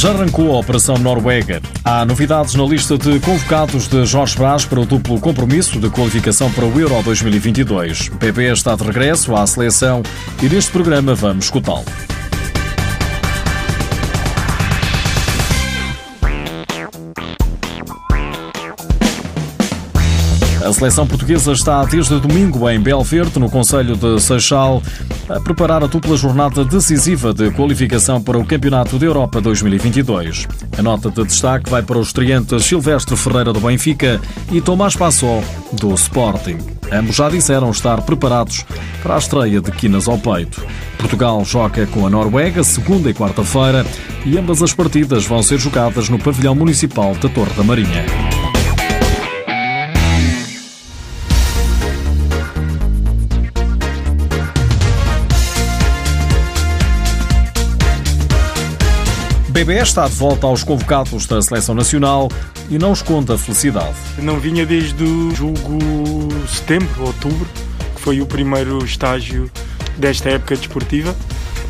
Já 0.00 0.12
arrancou 0.12 0.54
a 0.54 0.58
Operação 0.60 0.96
Noruega. 0.96 1.60
Há 1.84 2.06
novidades 2.06 2.54
na 2.54 2.64
lista 2.64 2.96
de 2.96 3.20
convocados 3.20 3.86
de 3.86 4.06
Jorge 4.06 4.34
Brás 4.34 4.64
para 4.64 4.80
o 4.80 4.86
duplo 4.86 5.20
compromisso 5.20 5.78
de 5.78 5.90
qualificação 5.90 6.50
para 6.52 6.64
o 6.64 6.80
Euro 6.80 7.02
2022. 7.02 8.08
PP 8.08 8.52
está 8.52 8.74
de 8.74 8.82
regresso 8.82 9.36
à 9.36 9.46
seleção 9.46 10.02
e 10.42 10.48
neste 10.48 10.70
programa 10.70 11.14
vamos 11.14 11.44
escutá-lo. 11.44 11.84
A 20.70 20.72
seleção 20.72 21.04
portuguesa 21.04 21.50
está 21.50 21.84
desde 21.84 22.20
domingo 22.20 22.70
em 22.70 22.78
Belverde, 22.78 23.40
no 23.40 23.50
Conselho 23.50 23.96
de 23.96 24.20
Seixal, 24.20 24.80
a 25.28 25.40
preparar 25.40 25.82
a 25.82 25.88
dupla 25.88 26.16
jornada 26.16 26.64
decisiva 26.64 27.34
de 27.34 27.50
qualificação 27.50 28.22
para 28.22 28.38
o 28.38 28.46
Campeonato 28.46 28.96
da 28.96 29.04
Europa 29.04 29.40
2022. 29.40 30.46
A 30.78 30.80
nota 30.80 31.10
de 31.10 31.24
destaque 31.24 31.68
vai 31.68 31.82
para 31.82 31.98
os 31.98 32.06
estreantes 32.06 32.66
Silvestre 32.66 33.16
Ferreira 33.16 33.52
do 33.52 33.58
Benfica 33.58 34.20
e 34.52 34.60
Tomás 34.60 34.94
Passó 34.94 35.42
do 35.72 35.92
Sporting. 35.94 36.58
Ambos 36.92 37.16
já 37.16 37.28
disseram 37.28 37.72
estar 37.72 38.00
preparados 38.02 38.64
para 39.02 39.16
a 39.16 39.18
estreia 39.18 39.60
de 39.60 39.72
quinas 39.72 40.06
ao 40.06 40.18
peito. 40.18 40.64
Portugal 40.98 41.44
joga 41.44 41.84
com 41.88 42.06
a 42.06 42.10
Noruega 42.10 42.62
segunda 42.62 43.10
e 43.10 43.14
quarta-feira 43.14 43.84
e 44.24 44.38
ambas 44.38 44.62
as 44.62 44.72
partidas 44.72 45.26
vão 45.26 45.42
ser 45.42 45.58
jogadas 45.58 46.08
no 46.08 46.18
pavilhão 46.18 46.54
municipal 46.54 47.12
da 47.16 47.28
Torre 47.28 47.54
da 47.56 47.64
Marinha. 47.64 48.29
BB 59.60 59.74
está 59.82 60.08
de 60.08 60.14
volta 60.14 60.46
aos 60.46 60.64
convocados 60.64 61.26
da 61.26 61.42
Seleção 61.42 61.74
Nacional 61.74 62.30
e 62.70 62.78
não 62.78 62.94
esconde 62.94 63.30
a 63.30 63.36
felicidade. 63.36 63.94
Não 64.16 64.40
vinha 64.40 64.64
desde 64.64 65.04
o 65.04 65.34
julgo 65.34 65.78
setembro, 66.48 67.04
outubro, 67.04 67.46
que 67.94 68.00
foi 68.00 68.22
o 68.22 68.26
primeiro 68.26 68.82
estágio 68.82 69.50
desta 69.98 70.30
época 70.30 70.56
desportiva. 70.56 71.14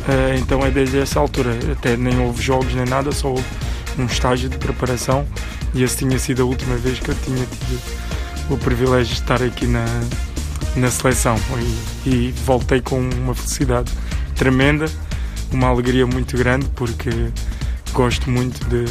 Eh, 0.07 0.37
então 0.39 0.65
é 0.65 0.71
desde 0.71 0.99
essa 0.99 1.19
altura. 1.19 1.51
Até 1.69 1.97
nem 1.97 2.17
houve 2.17 2.41
jogos 2.41 2.73
nem 2.73 2.85
nada, 2.85 3.11
só 3.11 3.27
houve 3.27 3.43
um 3.99 4.05
estágio 4.05 4.47
de 4.47 4.57
preparação 4.57 5.27
e 5.73 5.83
esse 5.83 5.97
tinha 5.97 6.17
sido 6.17 6.43
a 6.43 6.45
última 6.45 6.77
vez 6.77 6.97
que 6.97 7.09
eu 7.09 7.15
tinha 7.25 7.45
tido 7.45 7.81
o 8.49 8.57
privilégio 8.57 9.15
de 9.15 9.21
estar 9.21 9.43
aqui 9.43 9.67
na, 9.67 9.83
na 10.77 10.89
seleção 10.89 11.35
e, 12.05 12.09
e 12.09 12.33
voltei 12.45 12.79
com 12.79 13.01
uma 13.01 13.35
felicidade 13.35 13.91
tremenda, 14.33 14.85
uma 15.51 15.67
alegria 15.67 16.07
muito 16.07 16.37
grande 16.37 16.67
porque 16.73 17.09
gosto 17.91 18.29
muito 18.29 18.63
de 18.69 18.85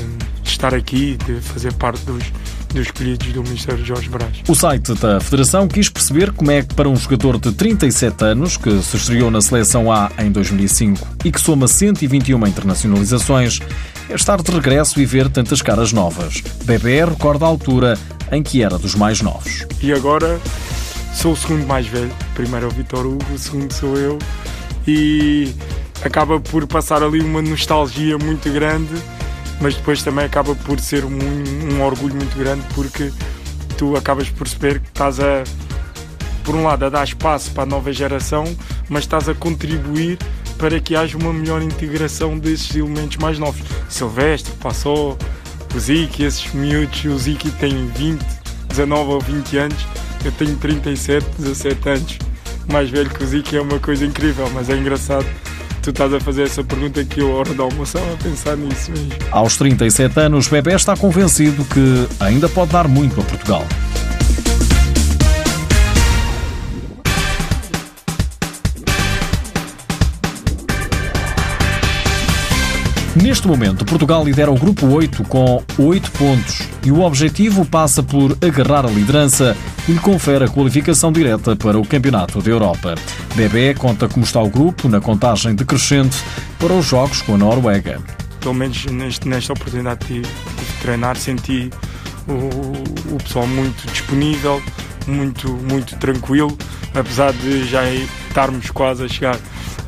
estar 0.45 0.75
aqui, 0.75 1.17
de 1.27 1.41
fazer 1.41 1.73
parte 1.75 2.05
dos, 2.05 2.23
dos 2.69 2.83
escolhidos 2.83 3.33
do 3.33 3.43
Ministério 3.43 3.85
Jorge 3.85 4.09
Brás. 4.09 4.43
O 4.49 4.55
site 4.55 4.95
da 4.95 5.21
Federação 5.21 5.67
quis 5.67 5.89
perceber 5.89 6.33
como 6.33 6.51
é 6.51 6.63
que 6.63 6.75
para 6.75 6.89
um 6.89 6.97
jogador 6.97 7.39
de 7.39 7.53
37 7.53 8.25
anos, 8.25 8.57
que 8.57 8.83
se 8.83 8.97
estreou 8.97 9.31
na 9.31 9.41
Seleção 9.41 9.91
A 9.91 10.11
em 10.19 10.31
2005 10.31 11.07
e 11.25 11.33
que 11.33 11.41
soma 11.41 11.67
121 11.67 12.47
internacionalizações, 12.47 13.59
é 14.09 14.15
estar 14.15 14.43
de 14.43 14.51
regresso 14.51 15.01
e 15.01 15.07
ver 15.07 15.29
tantas 15.29 15.63
caras 15.63 15.93
novas. 15.93 16.43
Bebé 16.65 17.05
recorda 17.05 17.45
a 17.45 17.49
altura 17.49 17.99
em 18.33 18.43
que 18.43 18.63
era 18.63 18.79
dos 18.79 18.95
mais 18.95 19.21
novos. 19.21 19.67
E 19.81 19.93
agora 19.93 20.41
sou 21.15 21.33
o 21.33 21.37
segundo 21.37 21.67
mais 21.67 21.87
velho. 21.87 22.13
Primeiro 22.35 22.67
é 22.67 22.69
o 22.69 22.73
Vitor 22.73 23.07
Hugo, 23.07 23.25
o 23.35 23.39
segundo 23.39 23.73
sou 23.73 23.97
eu. 23.97 24.19
E 24.87 25.53
acaba 26.03 26.41
por 26.41 26.67
passar 26.67 27.03
ali 27.03 27.21
uma 27.21 27.43
nostalgia 27.43 28.17
muito 28.17 28.51
grande, 28.53 28.95
mas 29.61 29.75
depois 29.75 30.03
também 30.03 30.25
acaba 30.25 30.55
por 30.55 30.81
ser 30.81 31.05
um, 31.05 31.19
um 31.73 31.83
orgulho 31.83 32.15
muito 32.15 32.37
grande 32.39 32.65
porque 32.75 33.13
tu 33.77 33.97
acabas 33.97 34.29
por 34.29 34.39
perceber 34.39 34.81
que 34.81 34.89
estás 34.89 35.21
a, 35.21 35.45
por 36.45 36.55
um 36.55 36.65
lado, 36.65 36.87
a 36.87 36.89
dar 36.89 37.05
espaço 37.05 37.51
para 37.53 37.65
a 37.65 37.67
nova 37.67 37.93
geração, 37.93 38.45
mas 38.89 39.05
estás 39.05 39.29
a 39.29 39.35
contribuir 39.35 40.19
para 40.59 40.79
que 40.81 40.95
haja 40.95 41.17
uma 41.17 41.33
melhor 41.33 41.63
integração 41.63 42.39
desses 42.39 42.75
elementos 42.75 43.17
mais 43.17 43.39
novos. 43.39 43.63
Silvestre, 43.89 44.53
passou, 44.61 45.17
o 45.75 45.79
Ziki, 45.79 46.25
esses 46.25 46.53
miúdos, 46.53 47.05
o 47.05 47.19
Ziki 47.19 47.51
tem 47.53 47.87
20, 47.87 48.21
19 48.69 49.11
ou 49.13 49.21
20 49.21 49.57
anos, 49.57 49.87
eu 50.25 50.33
tenho 50.33 50.57
37, 50.57 51.27
17 51.39 51.89
anos. 51.89 52.19
Mais 52.71 52.91
velho 52.91 53.09
que 53.09 53.25
o 53.25 53.27
Ziki 53.27 53.57
é 53.57 53.61
uma 53.61 53.79
coisa 53.79 54.05
incrível, 54.05 54.49
mas 54.55 54.69
é 54.69 54.77
engraçado 54.77 55.27
tu 55.81 55.91
estás 55.91 56.13
a 56.13 56.21
fazer 56.21 56.43
essa 56.43 56.63
pergunta 56.63 57.05
que 57.05 57.21
eu, 57.21 57.33
hora 57.33 57.55
da 57.55 57.63
almoço, 57.65 57.99
a 57.99 58.23
pensar 58.23 58.57
nisso 58.57 58.91
mesmo. 58.91 59.13
Aos 59.31 59.57
37 59.57 60.21
anos, 60.21 60.49
Bebé 60.49 60.75
está 60.75 60.97
convencido 60.97 61.65
que 61.65 62.07
ainda 62.23 62.49
pode 62.49 62.73
dar 62.73 62.87
muito 62.87 63.21
a 63.21 63.25
Portugal. 63.25 63.65
Neste 73.17 73.49
momento, 73.49 73.85
Portugal 73.85 74.25
lidera 74.25 74.53
o 74.53 74.55
grupo 74.55 74.87
8 74.87 75.25
com 75.25 75.61
8 75.77 76.13
pontos 76.13 76.63
e 76.85 76.93
o 76.93 77.01
objetivo 77.01 77.67
passa 77.67 78.05
por 78.05 78.39
agarrar 78.41 78.87
a 78.87 78.89
liderança 78.89 79.57
e 79.89 79.93
lhe 79.93 79.99
confere 79.99 80.45
a 80.45 80.49
qualificação 80.49 81.11
direta 81.11 81.57
para 81.57 81.77
o 81.77 81.85
Campeonato 81.85 82.41
da 82.41 82.49
Europa. 82.49 82.95
Bebé 83.35 83.75
conta 83.75 84.09
como 84.09 84.25
está 84.25 84.41
o 84.41 84.49
grupo 84.49 84.89
na 84.89 85.01
contagem 85.01 85.57
decrescente 85.57 86.19
para 86.57 86.73
os 86.73 86.87
jogos 86.87 87.21
com 87.23 87.35
a 87.35 87.39
Noruega. 87.39 88.01
Pelo 88.39 88.55
menos 88.55 88.85
neste, 88.87 89.27
nesta 89.27 89.55
oportunidade 89.55 90.07
de, 90.07 90.21
de 90.21 90.73
treinar, 90.81 91.17
senti 91.17 91.69
o, 92.29 93.15
o 93.15 93.19
pessoal 93.25 93.47
muito 93.49 93.91
disponível, 93.91 94.63
muito, 95.09 95.49
muito 95.49 95.97
tranquilo, 95.97 96.57
apesar 96.95 97.33
de 97.33 97.65
já 97.69 97.83
estarmos 97.93 98.71
quase 98.71 99.05
a 99.05 99.09
chegar 99.09 99.37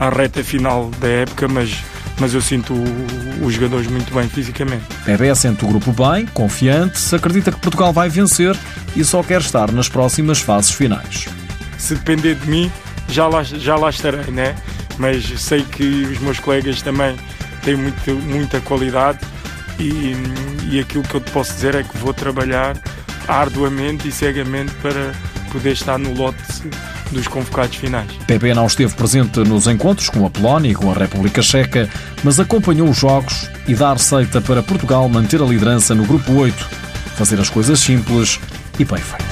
à 0.01 0.11
reta 0.11 0.43
final 0.43 0.91
da 1.01 1.07
época, 1.07 1.47
mas 1.47 1.92
mas 2.21 2.35
eu 2.35 2.41
sinto 2.41 2.75
os 3.43 3.55
jogadores 3.55 3.87
muito 3.87 4.13
bem 4.15 4.29
fisicamente. 4.29 4.85
Bebé 5.05 5.35
sente 5.35 5.65
o 5.65 5.69
grupo 5.69 5.93
bem, 5.93 6.27
confiante, 6.27 6.99
se 6.99 7.15
acredita 7.15 7.51
que 7.51 7.59
Portugal 7.59 7.93
vai 7.93 8.09
vencer 8.09 8.57
e 8.95 9.05
só 9.05 9.23
quer 9.23 9.41
estar 9.41 9.73
nas 9.73 9.89
próximas 9.89 10.41
fases 10.41 10.71
finais. 10.71 11.27
Se 11.79 11.95
depender 11.95 12.35
de 12.37 12.49
mim, 12.49 12.71
já 13.09 13.27
lá, 13.27 13.43
já 13.43 13.77
lá 13.77 13.91
estarei, 13.91 14.31
né? 14.31 14.55
Mas 14.99 15.25
sei 15.41 15.63
que 15.63 15.85
os 16.05 16.19
meus 16.19 16.39
colegas 16.39 16.83
também 16.83 17.17
têm 17.63 17.77
muito, 17.77 18.11
muita 18.15 18.61
qualidade 18.61 19.19
e, 19.79 20.15
e 20.71 20.79
aquilo 20.79 21.03
que 21.03 21.15
eu 21.15 21.21
te 21.21 21.31
posso 21.31 21.55
dizer 21.55 21.75
é 21.75 21.83
que 21.83 21.97
vou 21.99 22.13
trabalhar 22.15 22.77
arduamente 23.27 24.09
e 24.09 24.13
cegamente 24.13 24.73
para 24.75 25.13
poder 25.51 25.73
estar 25.73 25.99
no 25.99 26.13
lote 26.15 26.43
dos 27.13 27.29
convocados 27.29 27.77
finais. 27.77 28.11
Pepe 28.27 28.53
não 28.55 28.67
esteve 28.67 28.95
presente 28.95 29.41
nos 29.41 29.67
encontros 29.67 30.09
com 30.09 30.27
a 30.27 30.31
Polónia 30.31 30.71
e 30.71 30.75
com 30.75 30.91
a 30.91 30.95
República 30.95 31.43
Checa, 31.43 31.89
mas 32.25 32.41
acompanhou 32.41 32.89
os 32.89 32.97
jogos 32.97 33.49
e 33.67 33.75
dá 33.75 33.93
receita 33.93 34.41
para 34.41 34.63
Portugal 34.63 35.09
manter 35.09 35.41
a 35.41 35.45
liderança 35.45 35.95
no 35.95 36.05
grupo 36.05 36.33
8, 36.33 36.69
fazer 37.17 37.41
as 37.41 37.51
coisas 37.51 37.79
simples 37.81 38.41
e 38.79 38.85
bem 38.85 38.99
feitas. 38.99 39.32